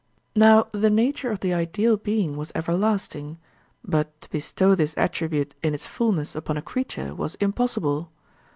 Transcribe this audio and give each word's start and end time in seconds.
Now 0.35 0.65
the 0.71 0.89
nature 0.89 1.29
of 1.29 1.41
the 1.41 1.53
ideal 1.53 1.95
being 1.95 2.35
was 2.35 2.51
everlasting, 2.55 3.37
but 3.85 4.19
to 4.21 4.29
bestow 4.31 4.73
this 4.73 4.95
attribute 4.97 5.53
in 5.61 5.75
its 5.75 5.85
fulness 5.85 6.33
upon 6.33 6.57
a 6.57 6.61
creature 6.63 7.13
was 7.13 7.35
impossible. 7.35 8.09